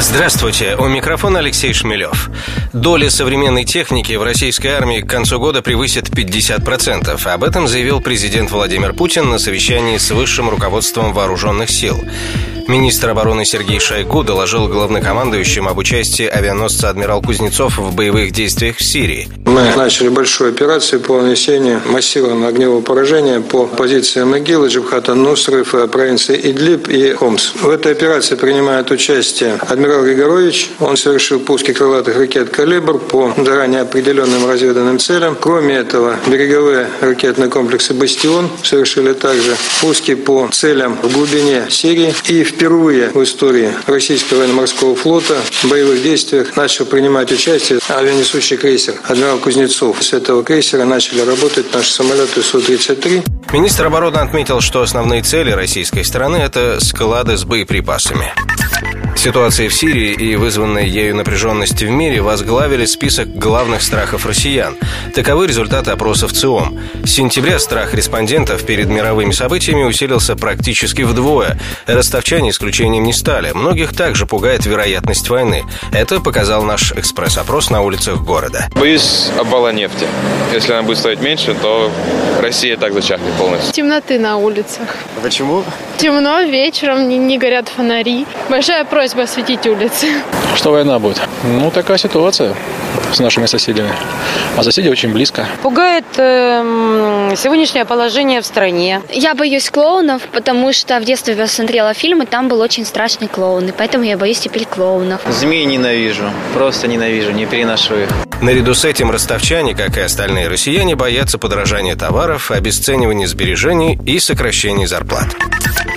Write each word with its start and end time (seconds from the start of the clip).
Здравствуйте, 0.00 0.76
у 0.78 0.88
микрофона 0.88 1.40
Алексей 1.40 1.74
Шмелев. 1.74 2.30
Доля 2.72 3.10
современной 3.10 3.64
техники 3.64 4.14
в 4.14 4.22
российской 4.22 4.68
армии 4.68 5.00
к 5.00 5.06
концу 5.06 5.38
года 5.38 5.60
превысит 5.60 6.08
50%. 6.08 7.28
Об 7.28 7.44
этом 7.44 7.68
заявил 7.68 8.00
президент 8.00 8.50
Владимир 8.50 8.94
Путин 8.94 9.28
на 9.28 9.38
совещании 9.38 9.98
с 9.98 10.10
высшим 10.10 10.48
руководством 10.48 11.12
вооруженных 11.12 11.68
сил. 11.68 12.02
Министр 12.66 13.10
обороны 13.10 13.44
Сергей 13.44 13.80
Шойгу 13.80 14.22
доложил 14.22 14.68
главнокомандующим 14.68 15.66
об 15.66 15.78
участии 15.78 16.26
авианосца 16.26 16.88
«Адмирал 16.88 17.20
Кузнецов» 17.20 17.78
в 17.78 17.94
боевых 17.94 18.30
действиях 18.30 18.76
в 18.76 18.84
Сирии. 18.84 19.28
Мы 19.44 19.74
начали 19.74 20.08
большую 20.08 20.50
операцию 20.50 21.00
по 21.00 21.20
нанесению 21.20 21.82
массированного 21.86 22.48
огневого 22.48 22.80
поражения 22.80 23.40
по 23.40 23.66
позициям 23.66 24.36
ИГИЛ, 24.36 24.68
Джабхата 24.68 25.14
Нусров, 25.14 25.74
провинции 25.90 26.40
Идлиб 26.40 26.88
и 26.88 27.12
Хомс. 27.12 27.54
В 27.56 27.68
этой 27.68 27.90
операции 27.90 28.36
принимает 28.36 28.92
участие 28.92 29.54
адмирал 29.54 29.89
Григорович. 29.98 30.70
Он 30.78 30.96
совершил 30.96 31.40
пуски 31.40 31.72
крылатых 31.72 32.16
ракет 32.16 32.50
«Калибр» 32.50 32.98
по 32.98 33.32
заранее 33.36 33.82
определенным 33.82 34.48
разведанным 34.48 34.98
целям. 34.98 35.36
Кроме 35.40 35.74
этого, 35.76 36.16
береговые 36.26 36.88
ракетные 37.00 37.48
комплексы 37.48 37.94
«Бастион» 37.94 38.50
совершили 38.62 39.12
также 39.12 39.56
пуски 39.80 40.14
по 40.14 40.48
целям 40.52 40.96
в 41.02 41.12
глубине 41.12 41.66
Сирии 41.68 42.14
и 42.28 42.44
Впервые 42.44 43.10
в 43.10 43.22
истории 43.22 43.72
российского 43.86 44.38
военно-морского 44.38 44.94
флота 44.94 45.36
в 45.50 45.64
боевых 45.68 46.02
действиях 46.02 46.56
начал 46.56 46.84
принимать 46.84 47.32
участие 47.32 47.78
авианесущий 47.88 48.56
крейсер 48.56 48.94
«Адмирал 49.08 49.38
Кузнецов». 49.38 50.02
С 50.02 50.12
этого 50.12 50.42
крейсера 50.42 50.84
начали 50.84 51.20
работать 51.20 51.72
наши 51.72 51.90
самолеты 51.90 52.42
Су-33. 52.42 53.24
Министр 53.52 53.86
обороны 53.86 54.18
отметил, 54.18 54.60
что 54.60 54.82
основные 54.82 55.22
цели 55.22 55.50
российской 55.50 56.04
стороны– 56.04 56.36
это 56.38 56.78
склады 56.80 57.36
с 57.36 57.44
боеприпасами. 57.44 58.32
Ситуация 59.16 59.68
в 59.70 59.74
Сирии 59.74 60.12
и 60.12 60.34
вызванная 60.34 60.84
ею 60.84 61.14
напряженность 61.14 61.80
в 61.80 61.88
мире 61.88 62.20
возглавили 62.20 62.84
список 62.86 63.32
главных 63.32 63.82
страхов 63.82 64.26
россиян. 64.26 64.76
Таковы 65.14 65.46
результаты 65.46 65.92
опросов 65.92 66.32
ЦИОМ. 66.32 66.78
С 67.04 67.10
сентября 67.10 67.58
страх 67.60 67.94
респондентов 67.94 68.66
перед 68.66 68.88
мировыми 68.88 69.30
событиями 69.30 69.84
усилился 69.84 70.34
практически 70.34 71.02
вдвое. 71.02 71.56
Ростовчане 71.86 72.50
исключением 72.50 73.04
не 73.04 73.12
стали. 73.12 73.52
Многих 73.52 73.94
также 73.94 74.26
пугает 74.26 74.66
вероятность 74.66 75.28
войны. 75.28 75.64
Это 75.92 76.20
показал 76.20 76.64
наш 76.64 76.92
экспресс-опрос 76.92 77.70
на 77.70 77.82
улицах 77.82 78.20
города. 78.22 78.68
Боюсь 78.74 79.30
обвала 79.38 79.72
нефти. 79.72 80.06
Если 80.52 80.72
она 80.72 80.82
будет 80.82 80.98
стоить 80.98 81.20
меньше, 81.20 81.54
то 81.54 81.92
Россия 82.40 82.76
так 82.76 82.92
зачахнет 82.92 83.32
полностью. 83.34 83.72
Темноты 83.72 84.18
на 84.18 84.36
улицах. 84.36 84.96
Почему? 85.22 85.62
Темно, 85.98 86.40
вечером 86.40 87.08
не, 87.08 87.18
не 87.18 87.38
горят 87.38 87.68
фонари. 87.68 88.26
Большая 88.48 88.84
просьба 88.84 89.22
осветить 89.22 89.59
улицы. 89.66 90.22
Что 90.54 90.72
война 90.72 90.98
будет? 90.98 91.20
Ну, 91.44 91.70
такая 91.70 91.98
ситуация 91.98 92.54
с 93.12 93.18
нашими 93.18 93.46
соседями. 93.46 93.90
А 94.56 94.62
соседи 94.62 94.88
очень 94.88 95.12
близко. 95.12 95.46
Пугает 95.62 96.04
э, 96.16 97.34
сегодняшнее 97.36 97.84
положение 97.84 98.40
в 98.40 98.46
стране. 98.46 99.02
Я 99.10 99.34
боюсь 99.34 99.70
клоунов, 99.70 100.22
потому 100.32 100.72
что 100.72 100.98
в 101.00 101.04
детстве 101.04 101.34
я 101.34 101.46
смотрела 101.46 101.94
фильмы, 101.94 102.26
там 102.26 102.48
был 102.48 102.60
очень 102.60 102.84
страшный 102.84 103.28
клоун, 103.28 103.68
и 103.68 103.72
поэтому 103.72 104.04
я 104.04 104.16
боюсь 104.16 104.38
теперь 104.38 104.64
клоунов. 104.64 105.20
Змей 105.28 105.64
ненавижу, 105.64 106.30
просто 106.54 106.88
ненавижу, 106.88 107.32
не 107.32 107.46
переношу 107.46 107.94
их. 107.96 108.08
Наряду 108.42 108.74
с 108.74 108.84
этим 108.84 109.10
ростовчане, 109.10 109.74
как 109.74 109.96
и 109.96 110.00
остальные 110.00 110.48
россияне, 110.48 110.96
боятся 110.96 111.38
подорожания 111.38 111.94
товаров, 111.96 112.50
обесценивания 112.50 113.26
сбережений 113.26 113.98
и 114.06 114.18
сокращения 114.18 114.86
зарплат. 114.86 115.26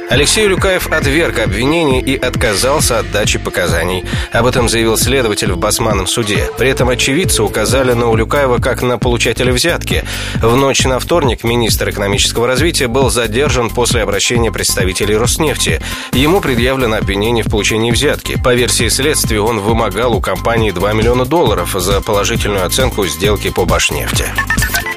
Алексей 0.10 0.48
Люкаев 0.48 0.88
отверг 0.92 1.40
обвинение 1.40 2.02
и 2.02 2.16
отказался 2.16 3.00
от 3.00 3.12
дачи 3.12 3.40
показаний. 3.40 4.04
Об 4.32 4.46
этом 4.46 4.70
заявил 4.70 4.98
следователь 4.98 5.52
в 5.52 5.58
Басманном 5.58 6.08
суде. 6.08 6.50
При 6.58 6.70
этом 6.70 6.90
очевидцы 6.90 7.42
указали 7.42 7.94
на 7.94 8.10
Улюкаева 8.10 8.60
как 8.60 8.82
на 8.82 8.98
получателя 8.98 9.52
взятки. 9.54 10.04
В 10.42 10.56
ночь 10.56 10.84
на 10.84 11.00
вторник 11.00 11.44
министр 11.44 11.90
экономического 11.90 12.48
развития 12.48 12.88
был 12.88 13.10
задержан 13.10 13.70
после 13.70 14.02
обращения 14.02 14.52
представителей 14.52 15.18
Роснефти. 15.18 15.82
Ему 16.12 16.42
предъявлено 16.42 16.98
обвинение 16.98 17.44
в 17.44 17.50
получении 17.50 17.92
взятки. 17.92 18.40
По 18.44 18.54
версии 18.54 18.90
следствия, 18.90 19.42
он 19.42 19.60
вымогал 19.60 20.14
у 20.14 20.22
компании 20.22 20.72
2 20.72 20.94
миллиона 20.94 21.26
долларов 21.26 21.72
за 21.74 22.02
положительную 22.02 22.66
оценку 22.66 23.08
сделки 23.08 23.50
по 23.50 23.66
Башнефти. 23.66 24.26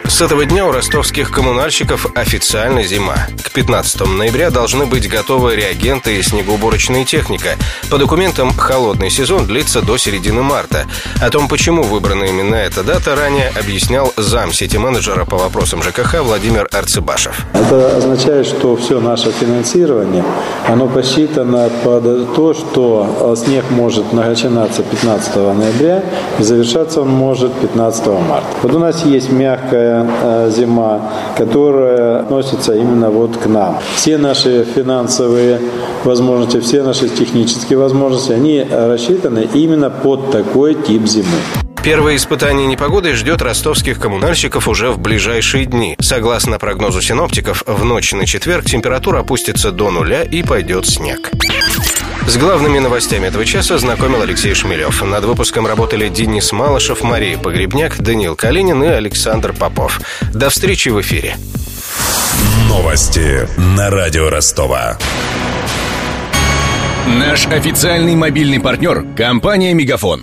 С 0.08 0.20
этого 0.20 0.46
дня 0.46 0.64
у 0.64 0.70
ростовских 0.70 1.30
коммунальщиков 1.30 2.06
официально 2.14 2.82
зима. 2.84 3.16
К 3.42 3.50
15 3.50 4.06
ноября 4.06 4.50
должны 4.50 4.86
быть 4.86 5.08
готовы 5.10 5.56
реагенты 5.56 6.16
и 6.16 6.22
снегоуборочная 6.22 7.04
техника. 7.04 7.56
По 7.90 7.98
документам, 7.98 8.52
холодный 8.52 9.10
сезон 9.10 9.46
длится 9.46 9.82
до 9.82 9.98
середины 9.98 10.42
марта. 10.42 10.86
О 11.20 11.28
том, 11.28 11.48
почему 11.48 11.82
выбрана 11.82 12.24
именно 12.24 12.54
эта 12.54 12.84
дата, 12.84 13.16
ранее 13.16 13.52
объяснял 13.58 14.12
зам 14.16 14.52
сети-менеджера 14.52 15.24
по 15.24 15.36
вопросам 15.36 15.82
ЖКХ 15.82 16.22
Владимир 16.22 16.68
Арцебашев. 16.72 17.44
Это 17.52 17.96
означает, 17.96 18.46
что 18.46 18.76
все 18.76 19.00
наше 19.00 19.32
финансирование, 19.32 20.24
оно 20.68 20.86
посчитано 20.86 21.68
под 21.82 22.34
то, 22.34 22.54
что 22.54 23.34
снег 23.36 23.64
может 23.70 24.12
начинаться 24.12 24.82
15 24.82 25.36
ноября 25.36 26.04
и 26.38 26.42
завершаться 26.42 27.02
он 27.02 27.08
может 27.08 27.52
15 27.54 28.06
марта. 28.06 28.46
Вот 28.62 28.72
у 28.72 28.78
нас 28.78 29.04
есть 29.04 29.30
мягкая 29.30 29.95
Э, 30.04 30.50
зима, 30.50 31.00
которая 31.36 32.20
относится 32.20 32.74
именно 32.74 33.10
вот 33.10 33.36
к 33.36 33.46
нам. 33.46 33.78
Все 33.94 34.18
наши 34.18 34.64
финансовые 34.74 35.60
возможности, 36.04 36.60
все 36.60 36.82
наши 36.82 37.08
технические 37.08 37.78
возможности, 37.78 38.32
они 38.32 38.66
рассчитаны 38.70 39.48
именно 39.54 39.90
под 39.90 40.30
такой 40.30 40.74
тип 40.74 41.06
зимы. 41.06 41.38
Первое 41.82 42.16
испытание 42.16 42.66
непогоды 42.66 43.14
ждет 43.14 43.42
ростовских 43.42 44.00
коммунальщиков 44.00 44.66
уже 44.66 44.90
в 44.90 44.98
ближайшие 44.98 45.66
дни. 45.66 45.94
Согласно 46.00 46.58
прогнозу 46.58 47.00
синоптиков, 47.00 47.62
в 47.64 47.84
ночь 47.84 48.12
на 48.12 48.26
четверг 48.26 48.64
температура 48.64 49.20
опустится 49.20 49.70
до 49.70 49.90
нуля 49.90 50.22
и 50.22 50.42
пойдет 50.42 50.86
снег. 50.86 51.30
С 52.26 52.36
главными 52.38 52.80
новостями 52.80 53.26
этого 53.26 53.44
часа 53.44 53.78
знакомил 53.78 54.20
Алексей 54.22 54.52
Шмелев. 54.52 55.00
Над 55.02 55.24
выпуском 55.24 55.66
работали 55.66 56.08
Денис 56.08 56.50
Малышев, 56.52 57.02
Мария 57.02 57.38
Погребняк, 57.38 57.98
Даниил 57.98 58.34
Калинин 58.34 58.82
и 58.82 58.88
Александр 58.88 59.52
Попов. 59.52 60.00
До 60.34 60.50
встречи 60.50 60.88
в 60.88 61.00
эфире. 61.00 61.36
Новости 62.68 63.48
на 63.56 63.90
радио 63.90 64.28
Ростова. 64.28 64.98
Наш 67.06 67.46
официальный 67.46 68.16
мобильный 68.16 68.58
партнер– 68.58 69.06
компания 69.16 69.72
«Мегафон». 69.72 70.22